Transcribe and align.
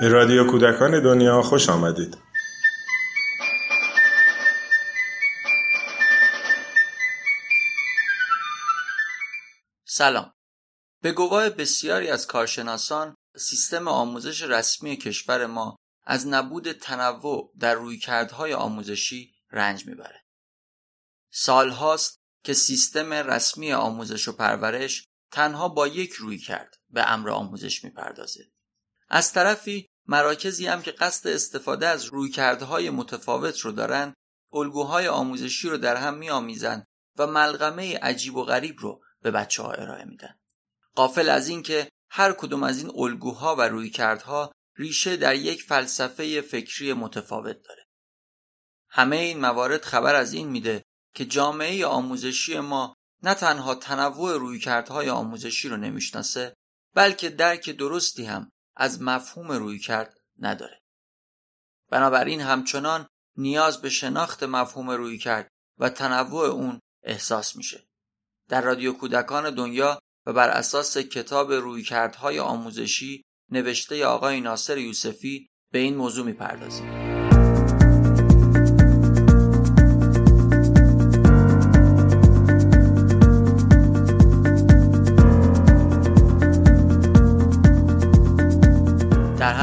به 0.00 0.08
رادیو 0.08 0.50
کودکان 0.50 1.02
دنیا 1.02 1.42
خوش 1.42 1.68
آمدید. 1.68 2.18
سلام. 9.84 10.32
به 11.02 11.12
گواه 11.12 11.50
بسیاری 11.50 12.08
از 12.08 12.26
کارشناسان 12.26 13.14
سیستم 13.36 13.88
آموزش 13.88 14.42
رسمی 14.42 14.96
کشور 14.96 15.46
ما 15.46 15.76
از 16.04 16.26
نبود 16.26 16.72
تنوع 16.72 17.52
در 17.58 17.74
رویکردهای 17.74 18.54
آموزشی 18.54 19.34
رنج 19.50 19.86
می‌بره. 19.86 20.24
سالهاست 21.30 22.20
که 22.44 22.54
سیستم 22.54 23.12
رسمی 23.12 23.72
آموزش 23.72 24.28
و 24.28 24.32
پرورش 24.32 25.06
تنها 25.30 25.68
با 25.68 25.86
یک 25.86 26.12
روی 26.12 26.38
کرد 26.38 26.76
به 26.90 27.10
امر 27.12 27.30
آموزش 27.30 27.84
می‌پردازه. 27.84 28.50
از 29.12 29.32
طرفی 29.32 29.89
مراکزی 30.06 30.66
هم 30.66 30.82
که 30.82 30.90
قصد 30.90 31.28
استفاده 31.28 31.86
از 31.86 32.04
رویکردهای 32.04 32.90
متفاوت 32.90 33.60
رو 33.60 33.72
دارن 33.72 34.14
الگوهای 34.52 35.08
آموزشی 35.08 35.68
رو 35.68 35.76
در 35.76 35.96
هم 35.96 36.14
میآمیزند 36.14 36.86
و 37.18 37.26
ملغمه 37.26 37.98
عجیب 37.98 38.36
و 38.36 38.44
غریب 38.44 38.76
رو 38.78 39.00
به 39.22 39.30
بچه 39.30 39.62
ها 39.62 39.72
ارائه 39.72 40.04
میدن. 40.04 40.34
قافل 40.94 41.28
از 41.28 41.48
اینکه 41.48 41.88
هر 42.10 42.32
کدوم 42.32 42.62
از 42.62 42.78
این 42.78 42.92
الگوها 42.94 43.56
و 43.56 43.60
رویکردها 43.60 44.52
ریشه 44.76 45.16
در 45.16 45.34
یک 45.34 45.62
فلسفه 45.62 46.40
فکری 46.40 46.92
متفاوت 46.92 47.56
داره. 47.68 47.86
همه 48.88 49.16
این 49.16 49.40
موارد 49.40 49.84
خبر 49.84 50.14
از 50.14 50.32
این 50.32 50.48
میده 50.48 50.84
که 51.14 51.24
جامعه 51.24 51.86
آموزشی 51.86 52.60
ما 52.60 52.94
نه 53.22 53.34
تنها 53.34 53.74
تنوع 53.74 54.36
رویکردهای 54.36 55.10
آموزشی 55.10 55.68
رو 55.68 55.76
نمی‌شناسه 55.76 56.54
بلکه 56.94 57.28
درک 57.28 57.70
درستی 57.70 58.24
هم 58.24 58.50
از 58.76 59.02
مفهوم 59.02 59.52
رویکرد 59.52 60.14
نداره. 60.38 60.82
بنابراین 61.90 62.40
همچنان 62.40 63.06
نیاز 63.36 63.82
به 63.82 63.90
شناخت 63.90 64.42
مفهوم 64.42 64.90
رویکرد 64.90 65.48
و 65.78 65.88
تنوع 65.88 66.46
اون 66.46 66.80
احساس 67.02 67.56
میشه. 67.56 67.88
در 68.48 68.60
رادیو 68.60 68.92
کودکان 68.92 69.54
دنیا 69.54 69.98
و 70.26 70.32
بر 70.32 70.48
اساس 70.48 70.98
کتاب 70.98 71.52
رویکردهای 71.52 72.38
آموزشی 72.38 73.24
نوشته 73.50 74.06
آقای 74.06 74.40
ناصر 74.40 74.78
یوسفی 74.78 75.48
به 75.72 75.78
این 75.78 75.96
موضوع 75.96 76.26
می‌پردازیم. 76.26 77.29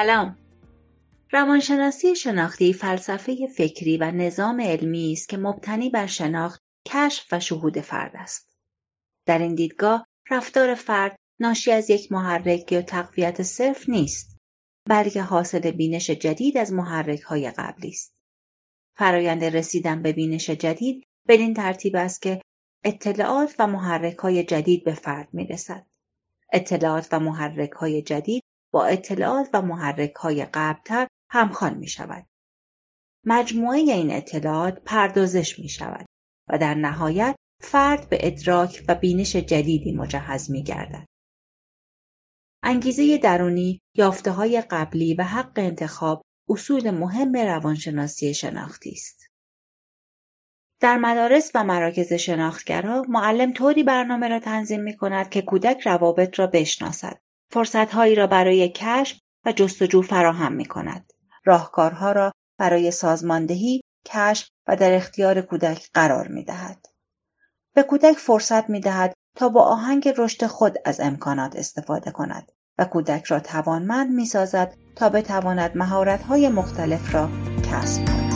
سلام. 0.00 0.38
روانشناسی 1.32 2.16
شناختی 2.16 2.72
فلسفه 2.72 3.46
فکری 3.46 3.96
و 3.96 4.10
نظام 4.10 4.60
علمی 4.60 5.12
است 5.12 5.28
که 5.28 5.36
مبتنی 5.36 5.90
بر 5.90 6.06
شناخت 6.06 6.60
کشف 6.86 7.32
و 7.32 7.40
شهود 7.40 7.80
فرد 7.80 8.12
است. 8.14 8.56
در 9.26 9.38
این 9.38 9.54
دیدگاه 9.54 10.06
رفتار 10.30 10.74
فرد 10.74 11.16
ناشی 11.40 11.72
از 11.72 11.90
یک 11.90 12.12
محرک 12.12 12.72
یا 12.72 12.82
تقویت 12.82 13.42
صرف 13.42 13.88
نیست 13.88 14.38
بلکه 14.88 15.22
حاصل 15.22 15.70
بینش 15.70 16.10
جدید 16.10 16.58
از 16.58 16.72
محرک 16.72 17.20
های 17.20 17.50
قبلی 17.50 17.88
است. 17.88 18.14
فرایند 18.96 19.44
رسیدن 19.44 20.02
به 20.02 20.12
بینش 20.12 20.50
جدید 20.50 21.04
بدین 21.28 21.54
ترتیب 21.54 21.96
است 21.96 22.22
که 22.22 22.42
اطلاعات 22.84 23.54
و 23.58 23.66
محرک 23.66 24.16
های 24.16 24.44
جدید 24.44 24.84
به 24.84 24.94
فرد 24.94 25.28
می 25.32 25.46
رسد. 25.46 25.86
اطلاعات 26.52 27.08
و 27.12 27.20
محرک 27.20 27.72
های 27.72 28.02
جدید 28.02 28.42
با 28.72 28.84
اطلاعات 28.84 29.48
و 29.52 29.62
محرک 29.62 30.14
های 30.14 30.44
قبلتر 30.44 31.06
همخوان 31.30 31.74
می 31.74 31.88
شود. 31.88 32.26
مجموعه 33.26 33.78
این 33.78 34.10
اطلاعات 34.10 34.82
پردازش 34.84 35.58
می 35.58 35.68
شود 35.68 36.06
و 36.48 36.58
در 36.58 36.74
نهایت 36.74 37.36
فرد 37.62 38.08
به 38.08 38.18
ادراک 38.20 38.84
و 38.88 38.94
بینش 38.94 39.36
جدیدی 39.36 39.92
مجهز 39.92 40.50
می 40.50 40.62
گردد. 40.62 41.06
انگیزه 42.62 43.18
درونی، 43.18 43.80
یافته 43.96 44.30
های 44.30 44.60
قبلی 44.60 45.14
و 45.14 45.22
حق 45.22 45.52
انتخاب 45.56 46.22
اصول 46.48 46.90
مهم 46.90 47.36
روانشناسی 47.36 48.34
شناختی 48.34 48.90
است. 48.90 49.26
در 50.80 50.96
مدارس 50.96 51.50
و 51.54 51.64
مراکز 51.64 52.12
شناختگرا 52.12 53.02
معلم 53.08 53.52
طوری 53.52 53.82
برنامه 53.82 54.28
را 54.28 54.40
تنظیم 54.40 54.80
می 54.80 54.96
کند 54.96 55.30
که 55.30 55.42
کودک 55.42 55.80
روابط 55.80 56.38
را 56.38 56.46
بشناسد 56.46 57.20
فرصتهایی 57.50 58.14
را 58.14 58.26
برای 58.26 58.68
کشف 58.68 59.18
و 59.46 59.52
جستجو 59.52 60.02
فراهم 60.02 60.52
می 60.52 60.64
کند. 60.64 61.12
راهکارها 61.44 62.12
را 62.12 62.32
برای 62.58 62.90
سازماندهی، 62.90 63.80
کشف 64.06 64.48
و 64.66 64.76
در 64.76 64.94
اختیار 64.94 65.40
کودک 65.40 65.90
قرار 65.94 66.28
می 66.28 66.44
دهد. 66.44 66.86
به 67.74 67.82
کودک 67.82 68.16
فرصت 68.16 68.70
می 68.70 68.80
دهد 68.80 69.12
تا 69.36 69.48
با 69.48 69.62
آهنگ 69.62 70.14
رشد 70.16 70.46
خود 70.46 70.76
از 70.84 71.00
امکانات 71.00 71.56
استفاده 71.56 72.10
کند 72.10 72.52
و 72.78 72.84
کودک 72.84 73.24
را 73.24 73.40
توانمند 73.40 74.10
می 74.10 74.26
سازد 74.26 74.74
تا 74.96 75.08
بتواند 75.08 75.76
مهارت‌های 75.76 76.48
مختلف 76.48 77.14
را 77.14 77.28
کسب 77.70 78.04
کند. 78.04 78.29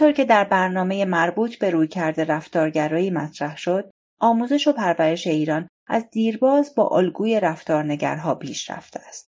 همانطور 0.00 0.16
که 0.16 0.24
در 0.24 0.44
برنامه 0.44 1.04
مربوط 1.04 1.58
به 1.58 1.70
رویکرد 1.70 2.20
رفتارگرایی 2.20 3.10
مطرح 3.10 3.56
شد، 3.56 3.90
آموزش 4.20 4.68
و 4.68 4.72
پرورش 4.72 5.26
ایران 5.26 5.68
از 5.86 6.10
دیرباز 6.10 6.74
با 6.74 6.88
الگوی 6.88 7.40
رفتارنگرها 7.40 8.34
پیش 8.34 8.70
رفته 8.70 9.00
است. 9.08 9.30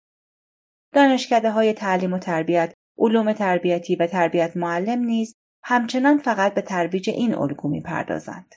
دانشکده 0.94 1.52
های 1.52 1.74
تعلیم 1.74 2.14
و 2.14 2.20
تربیت، 2.20 2.74
علوم 2.98 3.34
تربیتی 3.34 3.96
و 3.96 4.08
تربیت 4.08 4.58
معلم 4.58 5.00
نیز 5.00 5.36
همچنان 5.64 6.18
فقط 6.18 6.54
به 6.54 6.62
ترویج 6.62 7.10
این 7.10 7.36
الگو 7.36 7.70
می‌پردازند. 7.70 8.56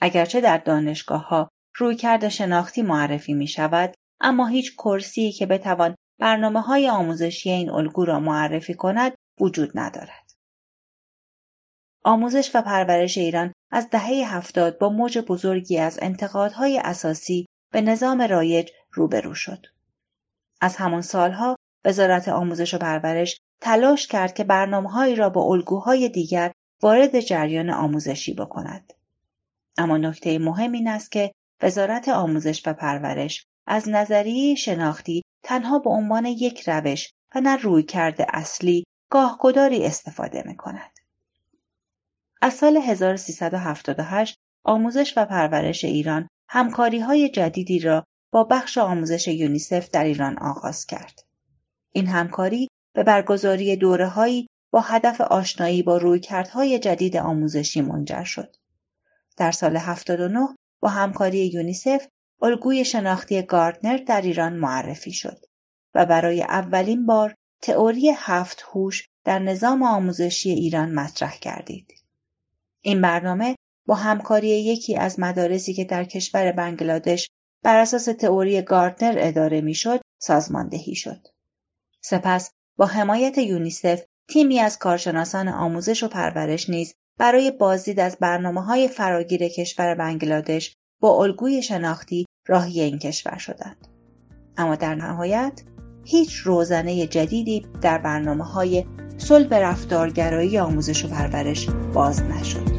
اگرچه 0.00 0.40
در 0.40 0.58
دانشگاه 0.58 1.28
ها 1.28 1.48
رویکرد 1.76 2.28
شناختی 2.28 2.82
معرفی 2.82 3.34
می 3.34 3.46
شود، 3.46 3.94
اما 4.20 4.46
هیچ 4.46 4.76
کرسی 4.76 5.32
که 5.32 5.46
بتوان 5.46 5.94
برنامه 6.20 6.60
های 6.60 6.88
آموزشی 6.88 7.50
این 7.50 7.70
الگو 7.70 8.04
را 8.04 8.20
معرفی 8.20 8.74
کند 8.74 9.12
وجود 9.40 9.70
ندارد. 9.74 10.21
آموزش 12.04 12.50
و 12.54 12.62
پرورش 12.62 13.18
ایران 13.18 13.52
از 13.70 13.90
دهه 13.90 14.34
هفتاد 14.36 14.78
با 14.78 14.88
موج 14.88 15.18
بزرگی 15.18 15.78
از 15.78 15.98
انتقادهای 16.02 16.78
اساسی 16.78 17.46
به 17.72 17.80
نظام 17.80 18.22
رایج 18.22 18.70
روبرو 18.92 19.34
شد. 19.34 19.66
از 20.60 20.76
همان 20.76 21.02
سالها 21.02 21.56
وزارت 21.84 22.28
آموزش 22.28 22.74
و 22.74 22.78
پرورش 22.78 23.40
تلاش 23.60 24.06
کرد 24.06 24.34
که 24.34 24.44
برنامههایی 24.44 25.14
را 25.14 25.28
با 25.30 25.42
الگوهای 25.42 26.08
دیگر 26.08 26.52
وارد 26.82 27.20
جریان 27.20 27.70
آموزشی 27.70 28.34
بکند. 28.34 28.92
اما 29.78 29.96
نکته 29.96 30.38
مهم 30.38 30.72
این 30.72 30.88
است 30.88 31.12
که 31.12 31.32
وزارت 31.62 32.08
آموزش 32.08 32.66
و 32.66 32.72
پرورش 32.72 33.46
از 33.66 33.88
نظریه 33.88 34.54
شناختی 34.54 35.22
تنها 35.44 35.78
به 35.78 35.90
عنوان 35.90 36.26
یک 36.26 36.68
روش 36.68 37.12
و 37.34 37.40
نه 37.40 37.56
روی 37.56 37.82
کرده 37.82 38.26
اصلی 38.28 38.84
گاهگداری 39.10 39.86
استفاده 39.86 40.42
می 40.46 40.56
کند. 40.56 41.01
از 42.44 42.54
سال 42.54 42.76
1378 42.76 44.38
آموزش 44.64 45.14
و 45.16 45.24
پرورش 45.24 45.84
ایران 45.84 46.28
همکاری 46.48 47.00
های 47.00 47.28
جدیدی 47.28 47.78
را 47.78 48.04
با 48.32 48.44
بخش 48.44 48.78
آموزش 48.78 49.28
یونیسف 49.28 49.90
در 49.90 50.04
ایران 50.04 50.38
آغاز 50.38 50.86
کرد. 50.86 51.20
این 51.92 52.06
همکاری 52.06 52.68
به 52.94 53.02
برگزاری 53.02 53.76
دوره 53.76 54.06
هایی 54.08 54.46
با 54.72 54.80
هدف 54.80 55.20
آشنایی 55.20 55.82
با 55.82 55.96
رویکردهای 55.96 56.78
جدید 56.78 57.16
آموزشی 57.16 57.80
منجر 57.80 58.24
شد. 58.24 58.56
در 59.36 59.52
سال 59.52 59.76
79 59.76 60.48
با 60.80 60.88
همکاری 60.88 61.46
یونیسف 61.46 62.06
الگوی 62.42 62.84
شناختی 62.84 63.42
گاردنر 63.42 63.96
در 63.96 64.20
ایران 64.20 64.52
معرفی 64.52 65.12
شد 65.12 65.44
و 65.94 66.06
برای 66.06 66.42
اولین 66.42 67.06
بار 67.06 67.34
تئوری 67.62 68.10
هفت 68.16 68.64
هوش 68.72 69.08
در 69.24 69.38
نظام 69.38 69.82
آموزشی 69.82 70.50
ایران 70.50 70.94
مطرح 70.94 71.36
کردید. 71.38 72.01
این 72.82 73.00
برنامه 73.00 73.56
با 73.86 73.94
همکاری 73.94 74.48
یکی 74.48 74.96
از 74.96 75.20
مدارسی 75.20 75.74
که 75.74 75.84
در 75.84 76.04
کشور 76.04 76.52
بنگلادش 76.52 77.30
بر 77.64 77.76
اساس 77.76 78.04
تئوری 78.04 78.62
گاردنر 78.62 79.14
اداره 79.18 79.60
می‌شد 79.60 80.00
سازماندهی 80.22 80.94
شد. 80.94 81.26
سپس 82.00 82.50
با 82.76 82.86
حمایت 82.86 83.38
یونیسف 83.38 84.02
تیمی 84.28 84.58
از 84.58 84.78
کارشناسان 84.78 85.48
آموزش 85.48 86.02
و 86.02 86.08
پرورش 86.08 86.70
نیز 86.70 86.94
برای 87.18 87.50
بازدید 87.50 88.00
از 88.00 88.16
برنامه 88.20 88.64
های 88.64 88.88
فراگیر 88.88 89.48
کشور 89.48 89.94
بنگلادش 89.94 90.74
با 91.00 91.22
الگوی 91.22 91.62
شناختی 91.62 92.26
راهی 92.48 92.80
این 92.80 92.98
کشور 92.98 93.38
شدند. 93.38 93.88
اما 94.56 94.76
در 94.76 94.94
نهایت 94.94 95.62
هیچ 96.04 96.34
روزنه 96.34 97.06
جدیدی 97.06 97.66
در 97.82 97.98
برنامه 97.98 98.44
های 98.44 98.84
صلب 99.18 99.54
رفتارگرایی 99.54 100.58
آموزش 100.58 101.04
و 101.04 101.08
پرورش 101.08 101.68
باز 101.94 102.22
نشد. 102.22 102.71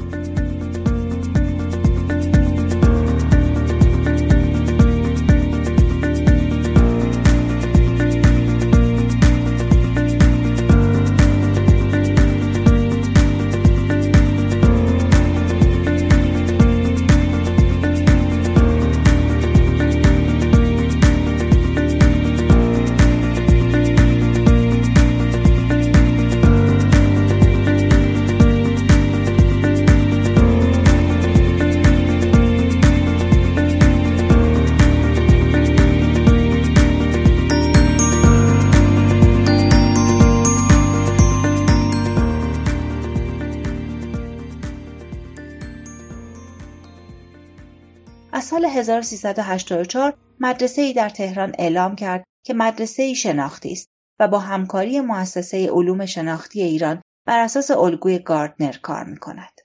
از 48.35 48.43
سال 48.43 48.65
1384 48.65 50.17
مدرسه 50.39 50.81
ای 50.81 50.93
در 50.93 51.09
تهران 51.09 51.55
اعلام 51.59 51.95
کرد 51.95 52.23
که 52.45 52.53
مدرسه 52.53 53.03
ای 53.03 53.15
شناختی 53.15 53.71
است 53.71 53.87
و 54.19 54.27
با 54.27 54.39
همکاری 54.39 54.99
مؤسسه 54.99 55.69
علوم 55.71 56.05
شناختی 56.05 56.61
ایران 56.61 57.01
بر 57.25 57.39
اساس 57.39 57.71
الگوی 57.71 58.19
گاردنر 58.19 58.77
کار 58.81 59.03
می 59.03 59.17
کند. 59.17 59.61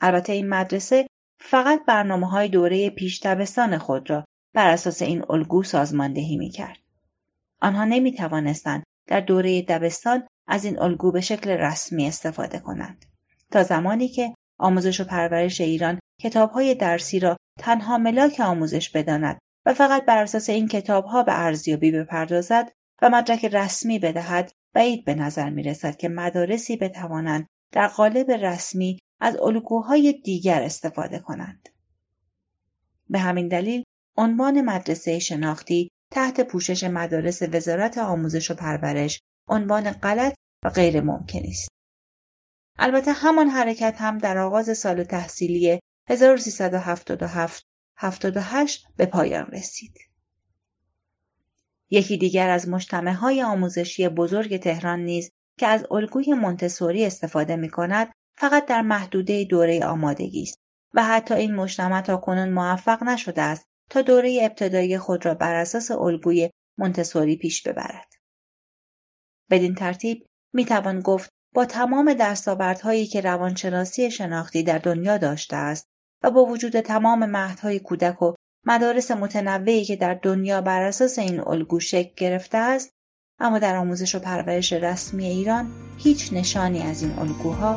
البته 0.00 0.32
این 0.32 0.48
مدرسه 0.48 1.06
فقط 1.40 1.84
برنامه 1.86 2.30
های 2.30 2.48
دوره 2.48 2.90
پیش 2.90 3.20
دبستان 3.22 3.78
خود 3.78 4.10
را 4.10 4.24
بر 4.54 4.70
اساس 4.70 5.02
این 5.02 5.24
الگو 5.30 5.62
سازماندهی 5.62 6.36
می 6.36 6.50
کرد. 6.50 6.78
آنها 7.60 7.84
نمی 7.84 8.12
توانستند 8.12 8.82
در 9.06 9.20
دوره 9.20 9.62
دبستان 9.62 10.26
از 10.48 10.64
این 10.64 10.78
الگو 10.78 11.12
به 11.12 11.20
شکل 11.20 11.50
رسمی 11.50 12.08
استفاده 12.08 12.58
کنند 12.58 13.04
تا 13.50 13.62
زمانی 13.62 14.08
که 14.08 14.34
آموزش 14.58 15.00
و 15.00 15.04
پرورش 15.04 15.60
ایران 15.60 15.98
کتابهای 16.20 16.74
درسی 16.74 17.20
را 17.20 17.36
تنها 17.64 17.98
ملاک 17.98 18.40
آموزش 18.40 18.90
بداند 18.90 19.38
و 19.66 19.74
فقط 19.74 20.04
بر 20.04 20.22
اساس 20.22 20.50
این 20.50 20.68
کتابها 20.68 21.22
به 21.22 21.40
ارزیابی 21.40 21.90
بپردازد 21.90 22.72
و 23.02 23.10
مدرک 23.10 23.44
رسمی 23.44 23.98
بدهد 23.98 24.52
بعید 24.74 25.04
به 25.04 25.14
نظر 25.14 25.50
می 25.50 25.62
رسد 25.62 25.96
که 25.96 26.08
مدارسی 26.08 26.76
بتوانند 26.76 27.46
در 27.72 27.86
قالب 27.86 28.30
رسمی 28.30 28.98
از 29.20 29.36
الگوهای 29.36 30.12
دیگر 30.12 30.62
استفاده 30.62 31.18
کنند. 31.18 31.68
به 33.10 33.18
همین 33.18 33.48
دلیل 33.48 33.82
عنوان 34.16 34.60
مدرسه 34.60 35.18
شناختی 35.18 35.90
تحت 36.12 36.40
پوشش 36.40 36.84
مدارس 36.84 37.42
وزارت 37.42 37.98
آموزش 37.98 38.50
و 38.50 38.54
پرورش 38.54 39.20
عنوان 39.48 39.90
غلط 39.90 40.34
و 40.64 40.68
غیر 40.68 41.00
ممکن 41.00 41.42
است. 41.48 41.68
البته 42.78 43.12
همان 43.12 43.48
حرکت 43.48 43.96
هم 43.98 44.18
در 44.18 44.38
آغاز 44.38 44.78
سال 44.78 45.04
تحصیلی 45.04 45.80
1377 46.06 47.66
78 47.96 48.86
به 48.96 49.06
پایان 49.06 49.46
رسید. 49.46 49.98
یکی 51.90 52.16
دیگر 52.16 52.50
از 52.50 52.68
های 53.20 53.42
آموزشی 53.42 54.08
بزرگ 54.08 54.56
تهران 54.56 55.00
نیز 55.00 55.30
که 55.58 55.66
از 55.66 55.86
الگوی 55.90 56.34
مونتسوری 56.34 57.04
استفاده 57.04 57.56
می 57.56 57.68
کند 57.68 58.12
فقط 58.36 58.66
در 58.66 58.82
محدوده 58.82 59.44
دوره 59.44 59.84
آمادگی 59.84 60.42
است 60.42 60.58
و 60.94 61.04
حتی 61.04 61.34
این 61.34 61.54
مجتمع 61.54 62.00
تا 62.00 62.16
کنون 62.16 62.48
موفق 62.48 63.02
نشده 63.02 63.42
است 63.42 63.66
تا 63.90 64.02
دوره 64.02 64.38
ابتدایی 64.42 64.98
خود 64.98 65.26
را 65.26 65.34
بر 65.34 65.54
اساس 65.54 65.90
الگوی 65.90 66.50
مونتسوری 66.78 67.36
پیش 67.36 67.62
ببرد. 67.62 68.12
بدین 69.50 69.74
ترتیب 69.74 70.26
می 70.52 70.64
توان 70.64 71.00
گفت 71.00 71.30
با 71.54 71.64
تمام 71.64 72.14
دستاوردهایی 72.14 73.06
که 73.06 73.20
روانشناسی 73.20 74.10
شناختی 74.10 74.62
در 74.62 74.78
دنیا 74.78 75.18
داشته 75.18 75.56
است 75.56 75.93
و 76.24 76.30
با 76.30 76.44
وجود 76.44 76.80
تمام 76.80 77.26
مهدهای 77.26 77.78
کودک 77.78 78.22
و 78.22 78.34
مدارس 78.66 79.10
متنوعی 79.10 79.84
که 79.84 79.96
در 79.96 80.14
دنیا 80.14 80.60
بر 80.60 80.82
اساس 80.82 81.18
این 81.18 81.40
الگو 81.40 81.80
شکل 81.80 82.12
گرفته 82.16 82.58
است 82.58 82.90
اما 83.40 83.58
در 83.58 83.76
آموزش 83.76 84.14
و 84.14 84.18
پرورش 84.18 84.72
رسمی 84.72 85.24
ایران 85.26 85.70
هیچ 85.98 86.32
نشانی 86.32 86.82
از 86.82 87.02
این 87.02 87.18
الگوها 87.18 87.76